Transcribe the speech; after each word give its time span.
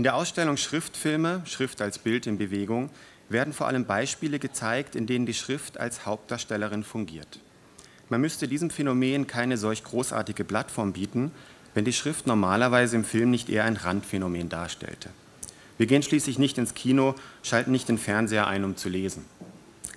In 0.00 0.04
der 0.04 0.14
Ausstellung 0.14 0.56
Schriftfilme, 0.56 1.42
Schrift 1.44 1.82
als 1.82 1.98
Bild 1.98 2.26
in 2.26 2.38
Bewegung, 2.38 2.88
werden 3.28 3.52
vor 3.52 3.66
allem 3.66 3.84
Beispiele 3.84 4.38
gezeigt, 4.38 4.96
in 4.96 5.06
denen 5.06 5.26
die 5.26 5.34
Schrift 5.34 5.78
als 5.78 6.06
Hauptdarstellerin 6.06 6.84
fungiert. 6.84 7.38
Man 8.08 8.22
müsste 8.22 8.48
diesem 8.48 8.70
Phänomen 8.70 9.26
keine 9.26 9.58
solch 9.58 9.84
großartige 9.84 10.44
Plattform 10.44 10.94
bieten, 10.94 11.32
wenn 11.74 11.84
die 11.84 11.92
Schrift 11.92 12.26
normalerweise 12.26 12.96
im 12.96 13.04
Film 13.04 13.30
nicht 13.30 13.50
eher 13.50 13.64
ein 13.64 13.76
Randphänomen 13.76 14.48
darstellte. 14.48 15.10
Wir 15.76 15.84
gehen 15.84 16.02
schließlich 16.02 16.38
nicht 16.38 16.56
ins 16.56 16.72
Kino, 16.72 17.14
schalten 17.42 17.70
nicht 17.70 17.90
den 17.90 17.98
Fernseher 17.98 18.46
ein, 18.46 18.64
um 18.64 18.78
zu 18.78 18.88
lesen. 18.88 19.26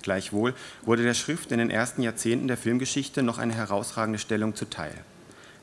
Gleichwohl 0.02 0.52
wurde 0.82 1.02
der 1.02 1.14
Schrift 1.14 1.50
in 1.50 1.56
den 1.56 1.70
ersten 1.70 2.02
Jahrzehnten 2.02 2.46
der 2.46 2.58
Filmgeschichte 2.58 3.22
noch 3.22 3.38
eine 3.38 3.54
herausragende 3.54 4.18
Stellung 4.18 4.54
zuteil. 4.54 5.02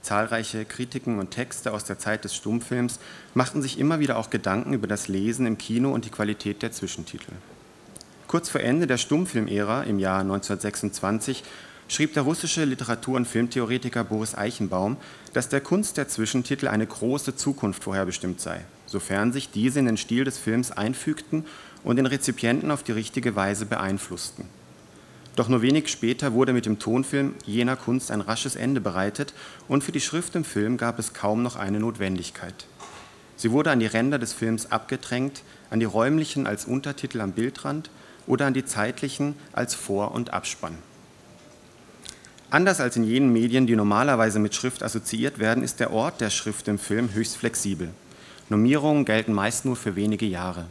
Zahlreiche 0.01 0.65
Kritiken 0.65 1.19
und 1.19 1.31
Texte 1.31 1.73
aus 1.73 1.83
der 1.83 1.99
Zeit 1.99 2.23
des 2.23 2.35
Stummfilms 2.35 2.99
machten 3.33 3.61
sich 3.61 3.79
immer 3.79 3.99
wieder 3.99 4.17
auch 4.17 4.29
Gedanken 4.29 4.73
über 4.73 4.87
das 4.87 5.07
Lesen 5.07 5.45
im 5.45 5.57
Kino 5.57 5.91
und 5.91 6.05
die 6.05 6.09
Qualität 6.09 6.61
der 6.61 6.71
Zwischentitel. 6.71 7.31
Kurz 8.27 8.49
vor 8.49 8.61
Ende 8.61 8.87
der 8.87 8.97
Stummfilmära 8.97 9.83
im 9.83 9.99
Jahr 9.99 10.21
1926 10.21 11.43
schrieb 11.87 12.13
der 12.13 12.23
russische 12.23 12.63
Literatur- 12.63 13.17
und 13.17 13.27
Filmtheoretiker 13.27 14.05
Boris 14.05 14.33
Eichenbaum, 14.33 14.95
dass 15.33 15.49
der 15.49 15.59
Kunst 15.59 15.97
der 15.97 16.07
Zwischentitel 16.07 16.69
eine 16.69 16.87
große 16.87 17.35
Zukunft 17.35 17.83
vorherbestimmt 17.83 18.39
sei, 18.39 18.61
sofern 18.85 19.33
sich 19.33 19.51
diese 19.51 19.79
in 19.79 19.85
den 19.85 19.97
Stil 19.97 20.23
des 20.23 20.37
Films 20.37 20.71
einfügten 20.71 21.45
und 21.83 21.97
den 21.97 22.05
Rezipienten 22.05 22.71
auf 22.71 22.83
die 22.83 22.93
richtige 22.93 23.35
Weise 23.35 23.65
beeinflussten. 23.65 24.45
Doch 25.35 25.47
nur 25.47 25.61
wenig 25.61 25.87
später 25.87 26.33
wurde 26.33 26.53
mit 26.53 26.65
dem 26.65 26.79
Tonfilm 26.79 27.35
jener 27.45 27.77
Kunst 27.77 28.11
ein 28.11 28.21
rasches 28.21 28.55
Ende 28.55 28.81
bereitet 28.81 29.33
und 29.67 29.83
für 29.83 29.93
die 29.93 30.01
Schrift 30.01 30.35
im 30.35 30.43
Film 30.43 30.77
gab 30.77 30.99
es 30.99 31.13
kaum 31.13 31.41
noch 31.41 31.55
eine 31.55 31.79
Notwendigkeit. 31.79 32.65
Sie 33.37 33.51
wurde 33.51 33.71
an 33.71 33.79
die 33.79 33.85
Ränder 33.85 34.19
des 34.19 34.33
Films 34.33 34.71
abgedrängt, 34.71 35.41
an 35.69 35.79
die 35.79 35.85
räumlichen 35.85 36.47
als 36.47 36.65
Untertitel 36.65 37.21
am 37.21 37.31
Bildrand 37.31 37.89
oder 38.27 38.45
an 38.45 38.53
die 38.53 38.65
zeitlichen 38.65 39.35
als 39.53 39.73
Vor- 39.73 40.11
und 40.11 40.33
Abspann. 40.33 40.77
Anders 42.49 42.81
als 42.81 42.97
in 42.97 43.05
jenen 43.05 43.31
Medien, 43.31 43.65
die 43.65 43.77
normalerweise 43.77 44.37
mit 44.37 44.53
Schrift 44.53 44.83
assoziiert 44.83 45.39
werden, 45.39 45.63
ist 45.63 45.79
der 45.79 45.91
Ort 45.91 46.19
der 46.19 46.29
Schrift 46.29 46.67
im 46.67 46.77
Film 46.77 47.13
höchst 47.13 47.37
flexibel. 47.37 47.89
Nominierungen 48.49 49.05
gelten 49.05 49.31
meist 49.31 49.63
nur 49.63 49.77
für 49.77 49.95
wenige 49.95 50.25
Jahre. 50.25 50.65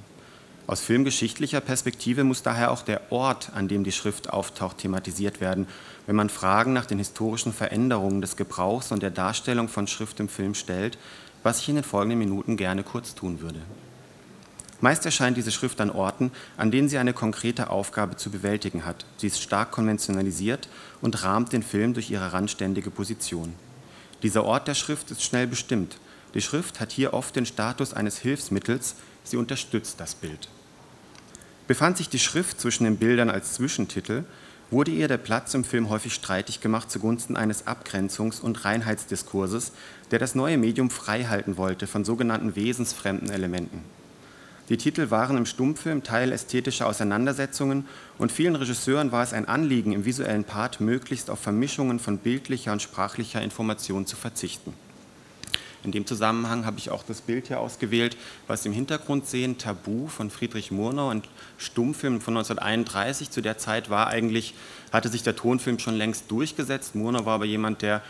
Aus 0.71 0.83
filmgeschichtlicher 0.83 1.61
Perspektive 1.61 2.23
muss 2.23 2.45
daher 2.45 2.71
auch 2.71 2.83
der 2.83 3.11
Ort, 3.11 3.51
an 3.57 3.67
dem 3.67 3.83
die 3.83 3.91
Schrift 3.91 4.31
auftaucht, 4.33 4.79
thematisiert 4.79 5.41
werden, 5.41 5.67
wenn 6.07 6.15
man 6.15 6.29
Fragen 6.29 6.73
nach 6.73 6.87
den 6.87 6.99
historischen 6.99 7.53
Veränderungen 7.53 8.21
des 8.21 8.37
Gebrauchs 8.37 8.93
und 8.93 9.03
der 9.03 9.11
Darstellung 9.11 9.67
von 9.67 9.89
Schrift 9.89 10.21
im 10.21 10.29
Film 10.29 10.55
stellt, 10.55 10.97
was 11.43 11.59
ich 11.59 11.69
in 11.71 11.75
den 11.75 11.83
folgenden 11.83 12.21
Minuten 12.21 12.57
gerne 12.57 12.85
kurz 12.85 13.17
tun 13.17 13.41
würde. 13.41 13.59
Meist 14.81 15.05
erscheint 15.05 15.37
diese 15.37 15.51
Schrift 15.51 15.81
an 15.81 15.91
Orten, 15.91 16.31
an 16.57 16.71
denen 16.71 16.89
sie 16.89 16.99
eine 16.99 17.15
konkrete 17.15 17.69
Aufgabe 17.69 18.15
zu 18.15 18.31
bewältigen 18.31 18.87
hat. 18.87 19.05
Sie 19.17 19.27
ist 19.27 19.43
stark 19.43 19.73
konventionalisiert 19.73 20.69
und 21.01 21.25
rahmt 21.25 21.53
den 21.53 21.65
Film 21.65 21.95
durch 21.95 22.13
ihre 22.13 22.33
randständige 22.33 22.93
Position. 22.93 23.55
Dieser 24.23 24.45
Ort 24.45 24.69
der 24.69 24.75
Schrift 24.75 25.11
ist 25.11 25.25
schnell 25.25 25.49
bestimmt. 25.49 25.99
Die 26.35 26.41
Schrift 26.41 26.79
hat 26.79 26.93
hier 26.93 27.13
oft 27.13 27.35
den 27.35 27.45
Status 27.45 27.93
eines 27.93 28.19
Hilfsmittels, 28.19 28.95
sie 29.25 29.37
unterstützt 29.37 29.99
das 29.99 30.15
Bild. 30.15 30.49
Befand 31.71 31.99
sich 31.99 32.09
die 32.09 32.19
Schrift 32.19 32.61
zwischen 32.61 32.83
den 32.83 32.97
Bildern 32.97 33.31
als 33.31 33.55
Zwischentitel, 33.55 34.25
wurde 34.73 34.91
ihr 34.91 35.07
der 35.07 35.19
Platz 35.19 35.55
im 35.55 35.63
Film 35.63 35.89
häufig 35.89 36.13
streitig 36.13 36.61
gemacht 36.61 36.91
zugunsten 36.91 37.37
eines 37.37 37.69
Abgrenzungs- 37.69 38.41
und 38.41 38.65
Reinheitsdiskurses, 38.65 39.71
der 40.11 40.19
das 40.19 40.35
neue 40.35 40.59
Medium 40.59 40.91
freihalten 40.91 41.57
wollte 41.59 41.87
von 41.87 42.05
sogenannten 42.05 42.57
wesensfremden 42.57 43.31
Elementen. 43.31 43.85
Die 44.69 44.79
Titel 44.79 45.13
waren 45.13 45.37
im 45.37 45.47
Stummfilm 45.47 46.03
Teil 46.03 46.33
ästhetischer 46.33 46.89
Auseinandersetzungen 46.89 47.87
und 48.19 48.33
vielen 48.33 48.57
Regisseuren 48.57 49.13
war 49.13 49.23
es 49.23 49.33
ein 49.33 49.47
Anliegen, 49.47 49.93
im 49.93 50.05
visuellen 50.05 50.43
Part 50.43 50.81
möglichst 50.81 51.31
auf 51.31 51.39
Vermischungen 51.39 52.01
von 52.01 52.19
bildlicher 52.19 52.73
und 52.73 52.83
sprachlicher 52.83 53.43
Information 53.43 54.07
zu 54.07 54.17
verzichten. 54.17 54.75
In 55.83 55.93
dem 55.93 56.07
Zusammenhang 56.07 56.67
habe 56.67 56.79
ich 56.79 56.91
auch 56.91 57.03
das 57.03 57.23
Bild 57.23 57.49
hier 57.49 57.59
ausgewählt, 57.59 58.17
was 58.47 58.63
Sie 58.63 58.69
im 58.69 58.75
Hintergrund 58.75 59.27
sehen, 59.27 59.57
Tabu 59.57 60.09
von 60.09 60.31
Friedrich 60.31 60.71
Murnau, 60.71 61.09
ein 61.09 61.23
Stummfilm 61.57 62.21
von 62.21 62.37
1931. 62.37 63.31
Zu 63.31 63.41
der 63.41 63.57
Zeit 63.57 63.89
war 63.89 64.09
eigentlich, 64.09 64.55
hatte 64.93 65.09
sich 65.09 65.23
der 65.23 65.37
Tonfilm 65.37 65.79
schon 65.79 65.97
längst 65.97 66.31
durchgesetzt. 66.31 66.95
Murnau 66.95 67.25
war 67.25 67.37
aber 67.37 67.47
jemand, 67.47 67.81
der 67.81 68.03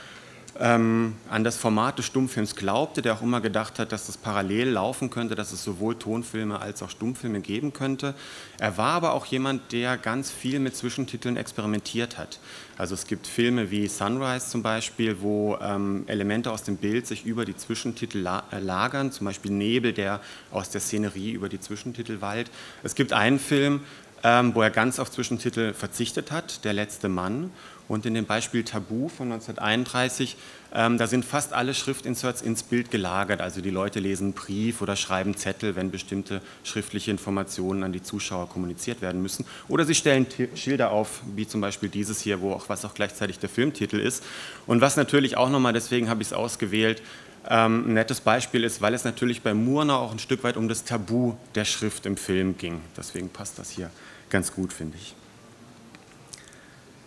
ähm, 0.58 1.14
an 1.28 1.44
das 1.44 1.56
Format 1.56 1.98
des 1.98 2.06
Stummfilms 2.06 2.56
glaubte, 2.56 3.02
der 3.02 3.14
auch 3.14 3.22
immer 3.22 3.40
gedacht 3.40 3.78
hat, 3.78 3.92
dass 3.92 4.06
das 4.06 4.16
parallel 4.16 4.70
laufen 4.70 5.10
könnte, 5.10 5.34
dass 5.34 5.52
es 5.52 5.62
sowohl 5.62 5.96
Tonfilme 5.96 6.60
als 6.60 6.82
auch 6.82 6.90
Stummfilme 6.90 7.40
geben 7.40 7.72
könnte. 7.72 8.14
Er 8.58 8.76
war 8.76 8.92
aber 8.92 9.14
auch 9.14 9.26
jemand, 9.26 9.72
der 9.72 9.96
ganz 9.96 10.30
viel 10.30 10.58
mit 10.58 10.76
Zwischentiteln 10.76 11.36
experimentiert 11.36 12.18
hat. 12.18 12.40
Also 12.76 12.94
es 12.94 13.06
gibt 13.06 13.26
Filme 13.26 13.70
wie 13.70 13.86
Sunrise 13.88 14.48
zum 14.48 14.62
Beispiel, 14.62 15.20
wo 15.20 15.58
ähm, 15.60 16.04
Elemente 16.06 16.50
aus 16.50 16.62
dem 16.62 16.78
Bild 16.78 17.06
sich 17.06 17.26
über 17.26 17.44
die 17.44 17.56
Zwischentitel 17.56 18.18
la 18.18 18.44
äh, 18.50 18.58
lagern, 18.58 19.12
zum 19.12 19.26
Beispiel 19.26 19.52
Nebel, 19.52 19.92
der 19.92 20.20
aus 20.50 20.70
der 20.70 20.80
Szenerie 20.80 21.32
über 21.32 21.48
die 21.48 21.60
Zwischentitel 21.60 22.20
wallt. 22.20 22.50
Es 22.82 22.94
gibt 22.94 23.12
einen 23.12 23.38
Film, 23.38 23.80
ähm, 24.22 24.54
wo 24.54 24.62
er 24.62 24.70
ganz 24.70 24.98
auf 24.98 25.10
Zwischentitel 25.10 25.72
verzichtet 25.72 26.30
hat, 26.30 26.64
Der 26.64 26.72
letzte 26.72 27.08
Mann. 27.08 27.50
Und 27.88 28.06
in 28.06 28.14
dem 28.14 28.24
Beispiel 28.24 28.62
Tabu 28.62 29.08
von 29.08 29.32
1931, 29.32 30.36
ähm, 30.72 30.96
da 30.96 31.08
sind 31.08 31.24
fast 31.24 31.52
alle 31.52 31.74
Schriftinserts 31.74 32.40
ins 32.40 32.62
Bild 32.62 32.92
gelagert. 32.92 33.40
Also 33.40 33.60
die 33.60 33.70
Leute 33.70 33.98
lesen 33.98 34.32
Brief 34.32 34.80
oder 34.80 34.94
schreiben 34.94 35.36
Zettel, 35.36 35.74
wenn 35.74 35.90
bestimmte 35.90 36.40
schriftliche 36.62 37.10
Informationen 37.10 37.82
an 37.82 37.92
die 37.92 38.00
Zuschauer 38.00 38.48
kommuniziert 38.48 39.02
werden 39.02 39.20
müssen. 39.20 39.44
Oder 39.66 39.84
sie 39.84 39.96
stellen 39.96 40.28
Schilder 40.54 40.92
auf, 40.92 41.22
wie 41.34 41.48
zum 41.48 41.60
Beispiel 41.60 41.88
dieses 41.88 42.20
hier, 42.20 42.40
wo 42.40 42.52
auch, 42.52 42.68
was 42.68 42.84
auch 42.84 42.94
gleichzeitig 42.94 43.40
der 43.40 43.48
Filmtitel 43.48 43.98
ist. 43.98 44.22
Und 44.68 44.80
was 44.80 44.96
natürlich 44.96 45.36
auch 45.36 45.50
nochmal, 45.50 45.72
deswegen 45.72 46.08
habe 46.08 46.22
ich 46.22 46.28
es 46.28 46.32
ausgewählt, 46.32 47.02
ein 47.44 47.94
nettes 47.94 48.20
Beispiel 48.20 48.64
ist, 48.64 48.82
weil 48.82 48.94
es 48.94 49.04
natürlich 49.04 49.42
bei 49.42 49.54
Murnau 49.54 49.96
auch 49.96 50.12
ein 50.12 50.18
Stück 50.18 50.44
weit 50.44 50.56
um 50.56 50.68
das 50.68 50.84
Tabu 50.84 51.34
der 51.54 51.64
Schrift 51.64 52.06
im 52.06 52.16
Film 52.16 52.56
ging. 52.58 52.80
Deswegen 52.96 53.28
passt 53.28 53.58
das 53.58 53.70
hier 53.70 53.90
ganz 54.28 54.52
gut, 54.52 54.72
finde 54.72 54.96
ich. 54.98 55.14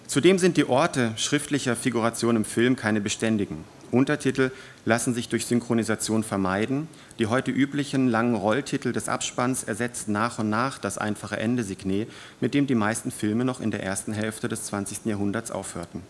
Zudem 0.07 0.37
sind 0.37 0.57
die 0.57 0.67
Orte 0.67 1.13
schriftlicher 1.15 1.75
Figuration 1.75 2.35
im 2.35 2.45
Film 2.45 2.75
keine 2.75 3.01
beständigen. 3.01 3.63
Untertitel 3.93 4.51
lassen 4.85 5.13
sich 5.13 5.29
durch 5.29 5.45
Synchronisation 5.45 6.23
vermeiden. 6.23 6.87
Die 7.19 7.27
heute 7.27 7.51
üblichen 7.51 8.07
langen 8.07 8.35
Rolltitel 8.35 8.91
des 8.91 9.07
Abspanns 9.07 9.63
ersetzt 9.63 10.07
nach 10.09 10.39
und 10.39 10.49
nach 10.49 10.77
das 10.79 10.97
einfache 10.97 11.37
Endesignet, 11.37 12.09
mit 12.41 12.53
dem 12.53 12.67
die 12.67 12.75
meisten 12.75 13.11
Filme 13.11 13.45
noch 13.45 13.61
in 13.61 13.71
der 13.71 13.83
ersten 13.83 14.13
Hälfte 14.13 14.49
des 14.49 14.65
20. 14.65 15.05
Jahrhunderts 15.05 15.51
aufhörten. 15.51 16.01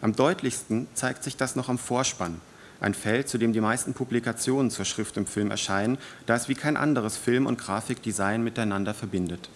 Am 0.00 0.14
deutlichsten 0.14 0.88
zeigt 0.94 1.22
sich 1.22 1.36
das 1.36 1.54
noch 1.54 1.68
am 1.68 1.78
Vorspann, 1.78 2.40
ein 2.82 2.94
Feld, 2.94 3.28
zu 3.28 3.38
dem 3.38 3.52
die 3.52 3.60
meisten 3.60 3.94
Publikationen 3.94 4.70
zur 4.70 4.84
Schrift 4.84 5.16
im 5.16 5.26
Film 5.26 5.50
erscheinen, 5.50 5.98
da 6.26 6.34
es 6.34 6.48
wie 6.48 6.54
kein 6.54 6.76
anderes 6.76 7.16
Film- 7.16 7.46
und 7.46 7.58
Grafikdesign 7.58 8.42
miteinander 8.42 8.94
verbindet. 8.94 9.48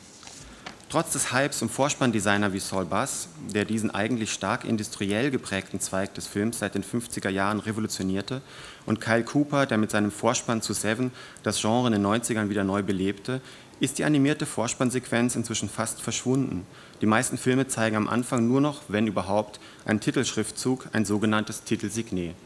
Trotz 0.89 1.13
des 1.13 1.33
Hypes 1.33 1.63
um 1.63 1.69
Vorspanndesigner 1.69 2.53
wie 2.53 2.61
Saul 2.61 2.85
Bass, 2.85 3.29
der 3.53 3.65
diesen 3.65 3.91
eigentlich 3.91 4.33
stark 4.33 4.65
industriell 4.65 5.33
geprägten 5.33 5.81
Zweig 5.81 6.15
des 6.15 6.29
Films 6.29 6.61
seit 6.61 6.77
den 6.77 6.85
50er 6.85 7.29
Jahren 7.29 7.59
revolutionierte, 7.59 8.41
und 8.87 9.01
Kyle 9.01 9.25
Cooper, 9.25 9.67
der 9.67 9.79
mit 9.79 9.91
seinem 9.91 10.13
Vorspann 10.13 10.63
zu 10.63 10.73
Seven 10.73 11.11
das 11.43 11.61
Genre 11.61 11.89
in 11.89 11.93
den 11.93 12.07
90ern 12.07 12.51
wieder 12.51 12.63
neu 12.63 12.85
belebte, 12.85 13.41
ist 13.81 13.99
die 13.99 14.05
animierte 14.05 14.47
Vorspannsequenz 14.47 15.35
inzwischen 15.35 15.69
fast 15.69 16.01
verschwunden. 16.01 16.65
Die 17.01 17.07
meisten 17.07 17.37
Filme 17.37 17.67
zeigen 17.67 17.97
am 17.97 18.09
Anfang 18.09 18.47
nur 18.47 18.61
noch, 18.61 18.83
wenn 18.87 19.09
überhaupt, 19.09 19.59
einen 19.85 20.01
Titelschriftzug, 20.01 20.89
ein 20.93 21.05
sogenanntes 21.05 21.65
Titelsignet. 21.65 22.37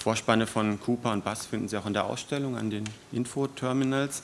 Vorspanne 0.00 0.46
von 0.46 0.80
Cooper 0.80 1.12
und 1.12 1.24
Bass 1.24 1.46
finden 1.46 1.68
Sie 1.68 1.76
auch 1.76 1.86
in 1.86 1.92
der 1.92 2.04
Ausstellung 2.04 2.56
an 2.56 2.70
den 2.70 2.84
Infoterminals. 3.12 4.22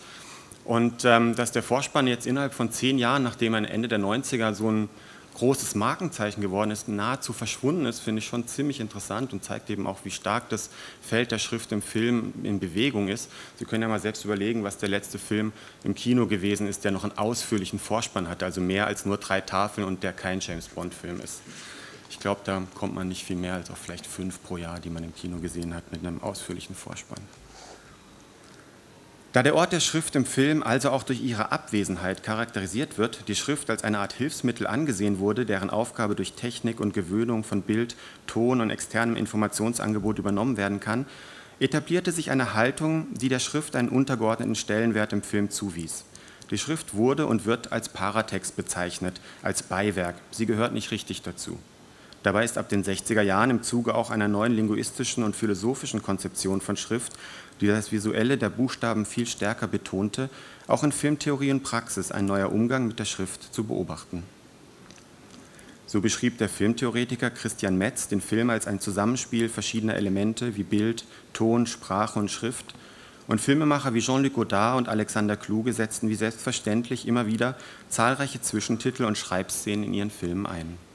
Und 0.65 1.05
ähm, 1.05 1.37
dass 1.37 1.53
der 1.53 1.63
Vorspann 1.63 2.07
jetzt 2.07 2.27
innerhalb 2.27 2.55
von 2.55 2.73
zehn 2.73 2.99
Jahren, 2.99 3.23
nachdem 3.23 3.55
er 3.55 3.71
Ende 3.71 3.87
der 3.87 4.01
90er 4.01 4.53
so 4.55 4.71
ein 4.71 4.89
großes 5.37 5.75
Markenzeichen 5.75 6.41
geworden 6.41 6.71
ist, 6.71 6.89
nahezu 6.89 7.35
verschwunden 7.35 7.85
ist, 7.85 8.01
finde 8.01 8.21
ich 8.21 8.27
schon 8.27 8.47
ziemlich 8.49 8.81
interessant 8.81 9.35
und 9.35 9.45
zeigt 9.45 9.69
eben 9.69 9.87
auch, 9.87 9.99
wie 10.05 10.11
stark 10.11 10.49
das 10.49 10.71
Feld 11.03 11.31
der 11.31 11.39
Schrift 11.39 11.73
im 11.73 11.83
Film 11.83 12.33
in 12.43 12.59
Bewegung 12.59 13.09
ist. 13.09 13.31
Sie 13.57 13.67
können 13.67 13.83
ja 13.83 13.89
mal 13.89 14.01
selbst 14.01 14.25
überlegen, 14.25 14.65
was 14.65 14.79
der 14.79 14.89
letzte 14.89 15.19
Film 15.19 15.53
im 15.85 15.95
Kino 15.95 16.27
gewesen 16.27 16.67
ist, 16.67 16.85
der 16.85 16.91
noch 16.91 17.05
einen 17.05 17.19
ausführlichen 17.19 17.79
Vorspann 17.79 18.29
hatte, 18.29 18.47
also 18.47 18.63
mehr 18.63 18.87
als 18.87 19.05
nur 19.05 19.19
drei 19.19 19.43
Tafeln 19.43 19.87
und 19.87 20.03
der 20.03 20.15
kein 20.15 20.41
James 20.41 20.69
Bond-Film 20.69 21.21
ist. 21.21 21.43
Ich 22.11 22.21
glaube, 22.21 22.41
da 22.45 22.63
kommt 22.75 22.95
man 22.95 23.09
nicht 23.09 23.25
viel 23.25 23.37
mehr 23.37 23.55
als 23.55 23.71
auf 23.71 23.79
vielleicht 23.79 24.07
fünf 24.07 24.43
pro 24.43 24.57
Jahr, 24.57 24.81
die 24.81 24.91
man 24.91 25.05
im 25.05 25.15
Kino 25.15 25.39
gesehen 25.39 25.75
hat, 25.75 25.91
mit 25.93 26.05
einem 26.05 26.23
ausführlichen 26.23 26.75
Vorspann. 26.75 27.23
Da 29.37 29.43
der 29.43 29.55
Ort 29.55 29.73
der 29.73 29.81
Schrift 29.81 30.17
im 30.17 30.25
Film 30.25 30.63
also 30.63 30.91
auch 30.91 31.03
durch 31.03 31.21
ihre 31.21 31.53
Abwesenheit 31.53 32.23
charakterisiert 32.23 32.97
wird, 32.97 33.29
die 33.29 33.35
Schrift 33.35 33.69
als 33.69 33.85
eine 33.85 33.99
Art 33.99 34.15
Hilfsmittel 34.15 34.67
angesehen 34.67 35.19
wurde, 35.19 35.45
deren 35.45 35.69
Aufgabe 35.69 36.15
durch 36.15 36.33
Technik 36.33 36.81
und 36.81 36.95
Gewöhnung 36.95 37.45
von 37.45 37.61
Bild, 37.61 37.97
Ton 38.27 38.63
und 38.63 38.71
externem 38.71 39.15
Informationsangebot 39.15 40.19
übernommen 40.19 40.57
werden 40.57 40.81
kann, 40.81 41.05
etablierte 41.61 42.13
sich 42.13 42.31
eine 42.31 42.55
Haltung, 42.55 43.09
die 43.13 43.29
der 43.29 43.39
Schrift 43.39 43.77
einen 43.77 43.91
untergeordneten 43.91 44.55
Stellenwert 44.55 45.13
im 45.13 45.23
Film 45.23 45.51
zuwies. 45.51 46.07
Die 46.51 46.57
Schrift 46.57 46.95
wurde 46.95 47.27
und 47.27 47.45
wird 47.45 47.73
als 47.73 47.91
Paratext 47.91 48.57
bezeichnet, 48.57 49.21
als 49.43 49.63
Beiwerk. 49.63 50.15
Sie 50.31 50.47
gehört 50.47 50.73
nicht 50.73 50.91
richtig 50.93 51.21
dazu. 51.21 51.59
Dabei 52.27 52.45
ist 52.45 52.59
ab 52.59 52.69
den 52.69 52.83
60er 52.83 53.23
Jahren 53.23 53.51
im 53.51 53.63
Zuge 53.63 53.95
auch 53.95 54.11
einer 54.11 54.27
neuen 54.27 54.53
linguistischen 54.53 55.23
und 55.23 55.37
philosophischen 55.37 56.03
Konzeption 56.03 56.61
von 56.61 56.77
Schrift, 56.77 57.13
die 57.61 57.69
das 57.69 57.93
Visuelle 57.93 58.37
der 58.37 58.51
Buchstaben 58.51 59.07
viel 59.07 59.29
stärker 59.29 59.69
betonte, 59.69 60.29
auch 60.67 60.83
in 60.83 60.91
Filmtheorie 60.91 61.53
und 61.53 61.63
Praxis 61.63 62.11
ein 62.11 62.27
neuer 62.27 62.51
Umgang 62.51 62.89
mit 62.89 62.99
der 62.99 63.05
Schrift 63.05 63.55
zu 63.55 63.63
beobachten. 63.63 64.25
So 65.87 66.01
beschrieb 66.01 66.39
der 66.39 66.49
Filmtheoretiker 66.49 67.31
Christian 67.31 67.79
Metz 67.79 68.09
den 68.09 68.21
Film 68.21 68.51
als 68.51 68.67
ein 68.67 68.81
Zusammenspiel 68.81 69.49
verschiedener 69.49 69.95
Elemente 69.95 70.57
wie 70.57 70.65
Bild, 70.65 71.05
Ton, 71.33 71.69
Sprache 71.69 72.19
und 72.19 72.33
Schrift. 72.33 72.75
Und 73.29 73.41
Filmemacher 73.41 73.95
wie 73.95 74.01
Jean-Luc 74.01 74.33
Godard 74.33 74.79
und 74.79 74.89
Alexander 74.89 75.37
Kluge 75.37 75.73
setzten 75.73 76.09
wie 76.09 76.17
selbstverständlich 76.17 77.07
immer 77.07 77.29
wieder 77.29 77.57
zahlreiche 77.89 78.41
Zwischentitel 78.41 79.05
und 79.05 79.17
Schreibszenen 79.17 79.85
in 79.85 79.95
ihren 79.95 80.11
Filmen 80.11 80.47
ein. 80.47 80.86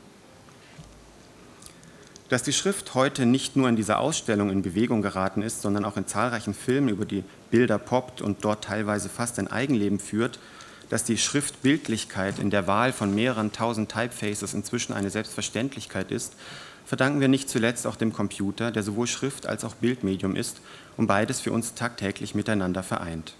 Dass 2.31 2.43
die 2.43 2.53
Schrift 2.53 2.95
heute 2.95 3.25
nicht 3.25 3.57
nur 3.57 3.67
in 3.67 3.75
dieser 3.75 3.99
Ausstellung 3.99 4.51
in 4.51 4.61
Bewegung 4.61 5.01
geraten 5.01 5.41
ist, 5.41 5.61
sondern 5.61 5.83
auch 5.83 5.97
in 5.97 6.07
zahlreichen 6.07 6.53
Filmen 6.53 6.87
über 6.87 7.03
die 7.03 7.25
Bilder 7.49 7.77
poppt 7.77 8.21
und 8.21 8.45
dort 8.45 8.63
teilweise 8.63 9.09
fast 9.09 9.37
ein 9.37 9.49
Eigenleben 9.49 9.99
führt, 9.99 10.39
dass 10.87 11.03
die 11.03 11.17
Schriftbildlichkeit 11.17 12.39
in 12.39 12.49
der 12.49 12.67
Wahl 12.67 12.93
von 12.93 13.13
mehreren 13.13 13.51
tausend 13.51 13.91
Typefaces 13.91 14.53
inzwischen 14.53 14.93
eine 14.93 15.09
Selbstverständlichkeit 15.09 16.09
ist, 16.09 16.37
verdanken 16.85 17.19
wir 17.19 17.27
nicht 17.27 17.49
zuletzt 17.49 17.85
auch 17.85 17.97
dem 17.97 18.13
Computer, 18.13 18.71
der 18.71 18.83
sowohl 18.83 19.07
Schrift 19.07 19.45
als 19.45 19.65
auch 19.65 19.75
Bildmedium 19.75 20.37
ist 20.37 20.61
und 20.95 21.07
beides 21.07 21.41
für 21.41 21.51
uns 21.51 21.73
tagtäglich 21.73 22.33
miteinander 22.33 22.81
vereint. 22.81 23.33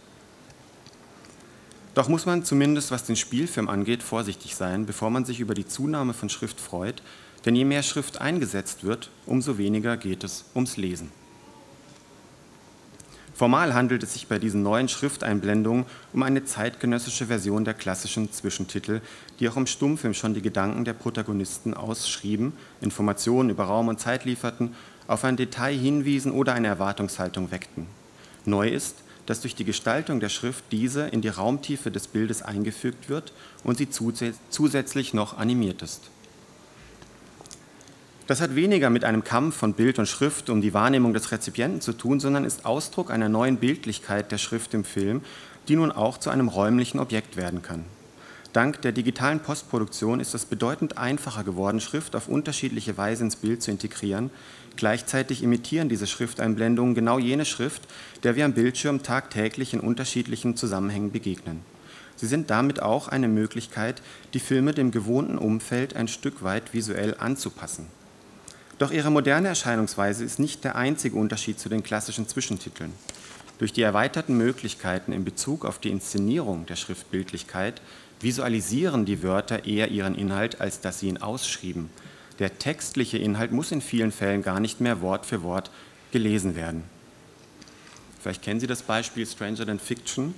Doch 1.94 2.10
muss 2.10 2.26
man 2.26 2.44
zumindest, 2.44 2.92
was 2.92 3.06
den 3.06 3.16
Spielfilm 3.16 3.70
angeht, 3.70 4.04
vorsichtig 4.04 4.54
sein, 4.54 4.86
bevor 4.86 5.10
man 5.10 5.24
sich 5.24 5.40
über 5.40 5.54
die 5.54 5.68
Zunahme 5.68 6.14
von 6.14 6.28
Schrift 6.28 6.60
freut, 6.60 7.02
denn 7.46 7.56
je 7.56 7.66
mehr 7.66 7.84
Schrift 7.84 8.22
eingesetzt 8.22 8.84
wird, 8.84 9.10
umso 9.26 9.58
weniger 9.58 9.98
geht 9.98 10.24
es 10.24 10.46
ums 10.56 10.78
Lesen. 10.78 11.12
Formal 13.34 13.74
handelt 13.74 14.04
es 14.04 14.14
sich 14.14 14.28
bei 14.28 14.38
diesen 14.38 14.62
neuen 14.62 14.88
Schrifteinblendungen 14.88 15.86
um 16.14 16.22
eine 16.22 16.46
zeitgenössische 16.46 17.26
Version 17.26 17.66
der 17.66 17.74
klassischen 17.74 18.32
Zwischentitel, 18.32 19.02
die 19.40 19.50
auch 19.50 19.58
im 19.58 19.66
Stummfilm 19.66 20.14
schon 20.14 20.36
die 20.36 20.44
Gedanken 20.44 20.86
der 20.86 20.94
Protagonisten 20.94 21.74
ausschrieben, 21.74 22.54
Informationen 22.82 23.50
über 23.50 23.64
Raum 23.64 23.88
und 23.88 24.00
Zeit 24.00 24.26
lieferten, 24.26 24.76
auf 25.08 25.24
ein 25.24 25.38
Detail 25.38 25.76
hinwiesen 25.76 26.32
oder 26.32 26.54
eine 26.54 26.68
Erwartungshaltung 26.68 27.50
weckten. 27.50 27.88
Neu 28.46 28.70
ist, 28.70 28.98
dass 29.26 29.42
durch 29.42 29.56
die 29.56 29.66
Gestaltung 29.66 30.20
der 30.20 30.30
Schrift 30.30 30.66
diese 30.72 31.08
in 31.08 31.22
die 31.22 31.30
Raumtiefe 31.30 31.90
des 31.90 32.08
Bildes 32.08 32.44
eingefügt 32.44 33.10
wird 33.10 33.34
und 33.64 33.78
sie 33.80 33.90
zusätzlich 33.90 35.16
noch 35.16 35.38
animiert 35.38 35.82
ist. 35.82 36.12
Das 38.28 38.40
hat 38.40 38.56
weniger 38.56 38.90
mit 38.90 39.04
einem 39.04 39.24
Kampf 39.24 39.58
von 39.58 39.74
Bild 39.74 40.00
und 40.00 40.08
Schrift 40.08 40.50
um 40.50 40.62
die 40.62 40.74
Wahrnehmung 40.74 41.14
des 41.14 41.32
Rezipienten 41.32 41.82
zu 41.82 41.94
tun, 41.94 42.20
sondern 42.20 42.46
ist 42.46 42.66
Ausdruck 42.66 43.12
einer 43.12 43.30
neuen 43.30 43.58
Bildlichkeit 43.58 44.32
der 44.32 44.38
Schrift 44.38 44.74
im 44.74 44.84
Film, 44.84 45.22
die 45.68 45.76
nun 45.76 45.92
auch 45.92 46.18
zu 46.18 46.30
einem 46.30 46.48
räumlichen 46.48 47.00
Objekt 47.00 47.36
werden 47.36 47.62
kann. 47.62 47.84
Dank 48.54 48.82
der 48.82 48.92
digitalen 48.92 49.40
Postproduktion 49.40 50.20
ist 50.20 50.36
es 50.36 50.46
bedeutend 50.46 50.98
einfacher 50.98 51.44
geworden, 51.44 51.80
Schrift 51.80 52.16
auf 52.18 52.28
unterschiedliche 52.28 52.98
Weise 52.98 53.24
ins 53.24 53.38
Bild 53.38 53.64
zu 53.64 53.72
integrieren. 53.72 54.30
Gleichzeitig 54.76 55.42
imitieren 55.42 55.88
diese 55.88 56.06
Schrifteinblendungen 56.06 56.94
genau 56.94 57.18
jene 57.18 57.46
Schrift, 57.46 57.84
der 58.24 58.36
wir 58.36 58.44
am 58.44 58.54
Bildschirm 58.54 59.04
tagtäglich 59.04 59.74
in 59.74 59.80
unterschiedlichen 59.80 60.58
Zusammenhängen 60.58 61.12
begegnen. 61.12 61.62
Sie 62.18 62.28
sind 62.28 62.50
damit 62.50 62.82
auch 62.82 63.08
eine 63.08 63.30
Möglichkeit, 63.30 64.02
die 64.34 64.40
Filme 64.40 64.74
dem 64.74 64.92
gewohnten 64.92 65.38
Umfeld 65.38 65.96
ein 65.96 66.10
Stück 66.10 66.44
weit 66.44 66.74
visuell 66.74 67.16
anzupassen. 67.18 67.88
Doch 68.82 68.90
ihre 68.90 69.12
moderne 69.12 69.48
Erscheinungsweise 69.48 70.26
ist 70.26 70.40
nicht 70.40 70.64
der 70.64 70.76
einzige 70.76 71.16
Unterschied 71.16 71.60
zu 71.60 71.70
den 71.70 71.84
klassischen 71.84 72.28
Zwischentiteln. 72.28 72.92
Durch 73.60 73.72
die 73.72 73.84
erweiterten 73.84 74.36
Möglichkeiten 74.36 75.12
in 75.12 75.24
Bezug 75.24 75.66
auf 75.66 75.78
die 75.78 75.92
Inszenierung 75.92 76.66
der 76.66 76.78
Schriftbildlichkeit 76.78 77.80
visualisieren 78.22 79.06
die 79.06 79.22
Wörter 79.22 79.66
eher 79.66 79.90
ihren 79.90 80.16
Inhalt, 80.16 80.62
als 80.62 80.82
dass 80.82 81.00
sie 81.00 81.10
ihn 81.10 81.20
ausschrieben. 81.20 81.92
Der 82.40 82.58
textliche 82.58 83.20
Inhalt 83.20 83.52
muss 83.52 83.72
in 83.72 83.82
vielen 83.82 84.12
Fällen 84.12 84.42
gar 84.42 84.60
nicht 84.60 84.82
mehr 84.82 85.00
Wort 85.02 85.28
für 85.28 85.44
Wort 85.44 85.70
gelesen 86.12 86.56
werden. 86.56 86.84
Vielleicht 88.20 88.42
kennen 88.42 88.60
Sie 88.60 88.66
das 88.66 88.82
Beispiel 88.82 89.28
Stranger 89.28 89.68
Than 89.68 89.78
Fiction. 89.78 90.34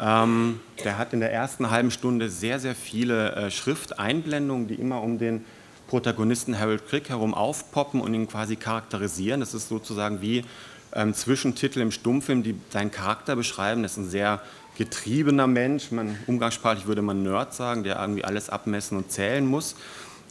Ähm, 0.00 0.58
der 0.82 0.98
hat 0.98 1.12
in 1.12 1.20
der 1.20 1.32
ersten 1.32 1.70
halben 1.70 1.92
Stunde 1.92 2.28
sehr, 2.28 2.58
sehr 2.58 2.74
viele 2.74 3.36
äh, 3.36 3.50
Schrifteinblendungen, 3.52 4.66
die 4.66 4.74
immer 4.74 5.00
um 5.00 5.20
den 5.20 5.44
Protagonisten 5.88 6.58
Harold 6.58 6.86
Crick 6.86 7.08
herum 7.08 7.34
aufpoppen 7.34 8.00
und 8.00 8.14
ihn 8.14 8.28
quasi 8.28 8.56
charakterisieren. 8.56 9.40
Das 9.40 9.54
ist 9.54 9.68
sozusagen 9.68 10.20
wie 10.20 10.44
ähm, 10.94 11.14
Zwischentitel 11.14 11.80
im 11.80 11.90
Stummfilm, 11.90 12.42
die 12.42 12.54
seinen 12.70 12.90
Charakter 12.90 13.34
beschreiben. 13.36 13.82
Das 13.82 13.92
ist 13.92 13.98
ein 13.98 14.10
sehr 14.10 14.40
getriebener 14.76 15.46
Mensch, 15.46 15.90
man, 15.90 16.16
umgangssprachlich 16.26 16.86
würde 16.86 17.02
man 17.02 17.22
Nerd 17.22 17.52
sagen, 17.52 17.82
der 17.82 17.98
irgendwie 17.98 18.24
alles 18.24 18.48
abmessen 18.48 18.96
und 18.96 19.10
zählen 19.10 19.44
muss. 19.44 19.74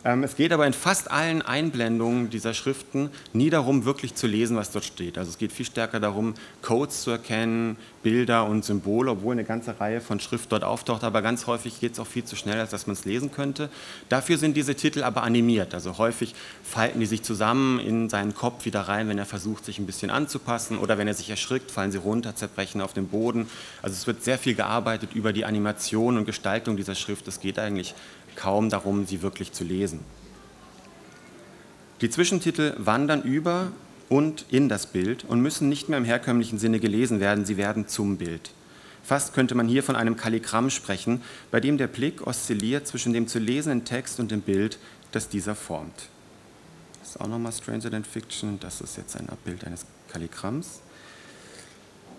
Ähm, 0.04 0.24
es 0.24 0.36
geht 0.36 0.52
aber 0.52 0.68
in 0.68 0.74
fast 0.74 1.12
allen 1.12 1.42
Einblendungen 1.42 2.30
dieser 2.30 2.54
Schriften 2.54 3.10
nie 3.34 3.50
darum, 3.50 3.86
wirklich 3.86 4.16
zu 4.16 4.28
lesen, 4.28 4.56
was 4.56 4.72
dort 4.72 4.86
steht. 4.86 5.18
Also 5.18 5.32
es 5.32 5.38
geht 5.38 5.52
viel 5.52 5.66
stärker 5.66 6.00
darum, 6.00 6.36
Codes 6.62 7.02
zu 7.02 7.12
erkennen, 7.12 7.78
Bilder 8.04 8.46
und 8.46 8.64
Symbole, 8.64 9.12
obwohl 9.12 9.34
eine 9.34 9.44
ganze 9.44 9.80
Reihe 9.80 10.00
von 10.00 10.20
Schrift 10.20 10.52
dort 10.52 10.64
auftaucht, 10.64 11.04
aber 11.04 11.22
ganz 11.22 11.46
häufig 11.48 11.80
geht 11.82 11.94
es 11.94 12.00
auch 12.00 12.08
viel 12.08 12.24
zu 12.24 12.36
schnell, 12.36 12.60
als 12.60 12.70
dass 12.70 12.88
man 12.88 12.94
es 12.94 13.06
lesen 13.06 13.32
könnte. 13.32 13.70
Dafür 14.08 14.38
sind 14.38 14.56
diese 14.56 14.76
Titel 14.76 15.04
aber 15.04 15.24
animiert. 15.24 15.74
Also 15.74 15.98
häufig 15.98 16.34
falten 16.64 17.00
die 17.00 17.06
sich 17.06 17.24
zusammen 17.24 17.80
in 17.80 18.08
seinen 18.10 18.34
Kopf 18.34 18.66
wieder 18.66 18.82
rein, 18.82 19.10
wenn 19.10 19.18
er 19.18 19.26
versucht, 19.26 19.66
sich 19.66 19.80
ein 19.80 19.86
bisschen 19.86 20.10
anzupassen 20.10 20.78
oder 20.78 20.98
wenn 20.98 21.08
er 21.08 21.16
sich 21.16 21.30
erschrickt, 21.30 21.72
fallen 21.72 21.92
sie 21.92 21.98
runter, 21.98 22.36
zerbrechen 22.36 22.82
auf 22.82 22.94
dem 22.94 23.08
Boden. 23.08 23.50
Also 23.82 23.96
es 23.96 24.08
wird 24.08 24.24
sehr 24.24 24.38
viel 24.38 24.56
gearbeitet 24.56 25.10
über 25.14 25.34
die 25.34 25.44
Animation 25.44 26.18
und 26.18 26.26
Gestaltung 26.26 26.78
dieser 26.78 26.96
Schrift. 26.96 27.28
Es 27.28 27.42
geht 27.42 27.60
eigentlich 27.60 27.94
kaum 28.38 28.70
darum, 28.70 29.06
sie 29.06 29.22
wirklich 29.22 29.52
zu 29.52 29.66
lesen. 29.66 30.00
Die 32.00 32.10
Zwischentitel 32.10 32.74
wandern 32.78 33.24
über 33.24 33.72
und 34.08 34.46
in 34.50 34.70
das 34.70 34.86
Bild 34.86 35.26
und 35.26 35.42
müssen 35.42 35.68
nicht 35.68 35.90
mehr 35.90 35.98
im 35.98 36.06
herkömmlichen 36.06 36.60
Sinne 36.60 36.80
gelesen 36.80 37.20
werden, 37.20 37.44
sie 37.44 37.58
werden 37.58 37.88
zum 37.88 38.18
Bild. 38.18 38.52
Fast 39.04 39.34
könnte 39.34 39.56
man 39.56 39.68
hier 39.68 39.84
von 39.84 39.96
einem 39.96 40.16
Kalligramm 40.16 40.70
sprechen, 40.70 41.22
bei 41.50 41.60
dem 41.60 41.78
der 41.78 41.88
Blick 41.88 42.26
oszilliert 42.26 42.88
zwischen 42.88 43.14
dem 43.14 43.28
zu 43.28 43.40
lesenden 43.40 43.86
Text 43.86 44.20
und 44.20 44.32
dem 44.32 44.42
Bild, 44.42 44.78
das 45.12 45.30
dieser 45.30 45.56
formt. 45.56 46.10
Das 47.00 47.12
ist 47.12 47.22
auch 47.22 47.28
nochmal 47.28 47.54
Stranger 47.54 47.90
Than 47.90 48.04
Fiction, 48.04 48.60
das 48.60 48.82
ist 48.82 48.98
jetzt 48.98 49.16
ein 49.16 49.30
Abbild 49.30 49.66
eines 49.66 49.86
Kalligramms. 50.10 50.82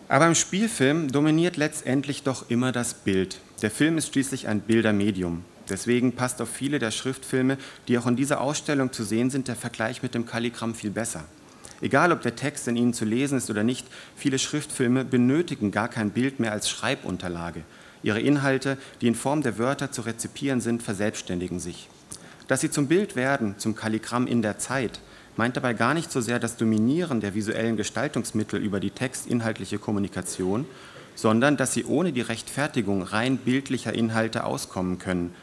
Aber 0.08 0.26
im 0.26 0.34
Spielfilm 0.34 1.12
dominiert 1.12 1.58
letztendlich 1.58 2.22
doch 2.22 2.48
immer 2.48 2.72
das 2.72 2.94
Bild. 2.94 3.38
Der 3.60 3.70
Film 3.70 3.98
ist 3.98 4.08
schließlich 4.08 4.48
ein 4.48 4.60
Bildermedium. 4.60 5.44
Deswegen 5.70 6.12
passt 6.12 6.40
auf 6.40 6.48
viele 6.48 6.78
der 6.78 6.90
Schriftfilme, 6.90 7.58
die 7.86 7.98
auch 7.98 8.06
in 8.06 8.16
dieser 8.16 8.40
Ausstellung 8.40 8.92
zu 8.92 9.04
sehen 9.04 9.30
sind, 9.30 9.48
der 9.48 9.56
Vergleich 9.56 10.02
mit 10.02 10.14
dem 10.14 10.26
Kalligramm 10.26 10.74
viel 10.74 10.90
besser. 10.90 11.24
Egal, 11.80 12.10
ob 12.10 12.22
der 12.22 12.34
Text 12.34 12.66
in 12.66 12.76
ihnen 12.76 12.92
zu 12.92 13.04
lesen 13.04 13.38
ist 13.38 13.50
oder 13.50 13.62
nicht, 13.62 13.86
viele 14.16 14.38
Schriftfilme 14.38 15.04
benötigen 15.04 15.70
gar 15.70 15.88
kein 15.88 16.10
Bild 16.10 16.40
mehr 16.40 16.52
als 16.52 16.68
Schreibunterlage. 16.68 17.62
Ihre 18.02 18.20
Inhalte, 18.20 18.78
die 19.00 19.06
in 19.06 19.14
Form 19.14 19.42
der 19.42 19.58
Wörter 19.58 19.92
zu 19.92 20.02
rezipieren 20.02 20.60
sind, 20.60 20.82
verselbstständigen 20.82 21.60
sich. 21.60 21.88
Dass 22.48 22.60
sie 22.60 22.70
zum 22.70 22.88
Bild 22.88 23.14
werden, 23.16 23.54
zum 23.58 23.74
Kalligramm 23.74 24.26
in 24.26 24.42
der 24.42 24.58
Zeit, 24.58 25.00
meint 25.36 25.56
dabei 25.56 25.72
gar 25.72 25.94
nicht 25.94 26.10
so 26.10 26.20
sehr 26.20 26.40
das 26.40 26.56
Dominieren 26.56 27.20
der 27.20 27.34
visuellen 27.34 27.76
Gestaltungsmittel 27.76 28.60
über 28.60 28.80
die 28.80 28.90
textinhaltliche 28.90 29.78
Kommunikation, 29.78 30.66
sondern 31.14 31.56
dass 31.56 31.74
sie 31.74 31.84
ohne 31.84 32.12
die 32.12 32.20
Rechtfertigung 32.20 33.02
rein 33.02 33.38
bildlicher 33.38 33.92
Inhalte 33.92 34.44
auskommen 34.44 34.98
können, 34.98 35.34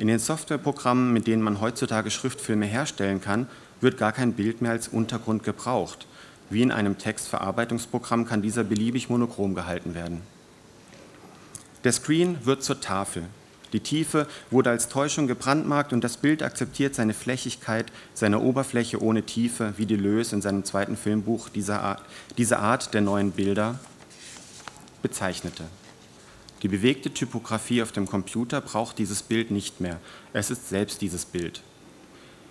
in 0.00 0.06
den 0.06 0.18
Softwareprogrammen, 0.18 1.12
mit 1.12 1.26
denen 1.26 1.42
man 1.42 1.60
heutzutage 1.60 2.10
Schriftfilme 2.10 2.64
herstellen 2.64 3.20
kann, 3.20 3.46
wird 3.82 3.98
gar 3.98 4.12
kein 4.12 4.32
Bild 4.32 4.62
mehr 4.62 4.70
als 4.70 4.88
Untergrund 4.88 5.44
gebraucht. 5.44 6.06
Wie 6.48 6.62
in 6.62 6.72
einem 6.72 6.96
Textverarbeitungsprogramm 6.96 8.24
kann 8.24 8.40
dieser 8.40 8.64
beliebig 8.64 9.10
monochrom 9.10 9.54
gehalten 9.54 9.94
werden. 9.94 10.22
Der 11.84 11.92
Screen 11.92 12.38
wird 12.44 12.62
zur 12.62 12.80
Tafel. 12.80 13.24
Die 13.74 13.80
Tiefe 13.80 14.26
wurde 14.50 14.70
als 14.70 14.88
Täuschung 14.88 15.26
gebrandmarkt 15.26 15.92
und 15.92 16.02
das 16.02 16.16
Bild 16.16 16.42
akzeptiert 16.42 16.94
seine 16.94 17.12
Flächigkeit, 17.12 17.92
seine 18.14 18.40
Oberfläche 18.40 19.02
ohne 19.02 19.24
Tiefe, 19.24 19.74
wie 19.76 19.84
Deleuze 19.84 20.34
in 20.34 20.42
seinem 20.42 20.64
zweiten 20.64 20.96
Filmbuch 20.96 21.50
diese 21.50 21.78
Art, 21.78 22.94
der 22.94 23.00
neuen 23.02 23.32
Bilder 23.32 23.78
bezeichnete. 25.02 25.64
Die 26.62 26.68
bewegte 26.68 27.10
Typografie 27.10 27.82
auf 27.82 27.92
dem 27.92 28.06
Computer 28.06 28.60
braucht 28.60 28.98
dieses 28.98 29.22
Bild 29.22 29.50
nicht 29.50 29.80
mehr. 29.80 29.98
Es 30.34 30.50
ist 30.50 30.68
selbst 30.68 31.00
dieses 31.00 31.24
Bild. 31.24 31.62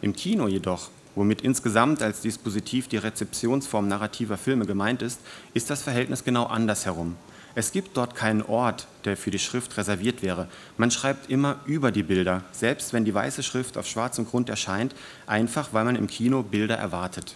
Im 0.01 0.15
Kino 0.15 0.47
jedoch, 0.47 0.89
womit 1.13 1.41
insgesamt 1.41 2.01
als 2.01 2.21
Dispositiv 2.21 2.87
die 2.87 2.97
Rezeptionsform 2.97 3.87
narrativer 3.87 4.37
Filme 4.37 4.65
gemeint 4.65 5.03
ist, 5.03 5.19
ist 5.53 5.69
das 5.69 5.83
Verhältnis 5.83 6.23
genau 6.23 6.45
andersherum. 6.45 7.17
Es 7.53 7.71
gibt 7.71 7.97
dort 7.97 8.15
keinen 8.15 8.41
Ort, 8.41 8.87
der 9.05 9.17
für 9.17 9.31
die 9.31 9.39
Schrift 9.39 9.77
reserviert 9.77 10.23
wäre. 10.23 10.47
Man 10.77 10.91
schreibt 10.91 11.29
immer 11.29 11.59
über 11.65 11.91
die 11.91 12.03
Bilder, 12.03 12.43
selbst 12.51 12.93
wenn 12.93 13.05
die 13.05 13.13
weiße 13.13 13.43
Schrift 13.43 13.77
auf 13.77 13.87
schwarzem 13.87 14.25
Grund 14.25 14.49
erscheint, 14.49 14.95
einfach 15.27 15.69
weil 15.73 15.85
man 15.85 15.95
im 15.95 16.07
Kino 16.07 16.41
Bilder 16.41 16.77
erwartet. 16.77 17.35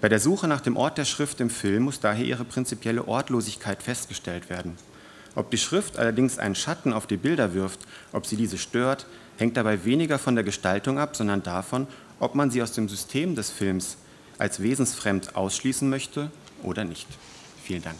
Bei 0.00 0.08
der 0.08 0.20
Suche 0.20 0.46
nach 0.46 0.60
dem 0.60 0.76
Ort 0.76 0.98
der 0.98 1.04
Schrift 1.04 1.40
im 1.40 1.50
Film 1.50 1.84
muss 1.84 1.98
daher 1.98 2.24
ihre 2.24 2.44
prinzipielle 2.44 3.08
Ortlosigkeit 3.08 3.82
festgestellt 3.82 4.48
werden. 4.48 4.76
Ob 5.38 5.52
die 5.52 5.56
Schrift 5.58 6.00
allerdings 6.00 6.40
einen 6.40 6.56
Schatten 6.56 6.92
auf 6.92 7.06
die 7.06 7.16
Bilder 7.16 7.54
wirft, 7.54 7.86
ob 8.10 8.26
sie 8.26 8.34
diese 8.34 8.58
stört, 8.58 9.06
hängt 9.36 9.56
dabei 9.56 9.84
weniger 9.84 10.18
von 10.18 10.34
der 10.34 10.42
Gestaltung 10.42 10.98
ab, 10.98 11.14
sondern 11.14 11.44
davon, 11.44 11.86
ob 12.18 12.34
man 12.34 12.50
sie 12.50 12.60
aus 12.60 12.72
dem 12.72 12.88
System 12.88 13.36
des 13.36 13.48
Films 13.48 13.98
als 14.38 14.60
wesensfremd 14.60 15.36
ausschließen 15.36 15.88
möchte 15.88 16.32
oder 16.64 16.82
nicht. 16.82 17.06
Vielen 17.62 17.84
Dank. 17.84 17.98